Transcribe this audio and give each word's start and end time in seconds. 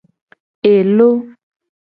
Elo. 0.73 1.09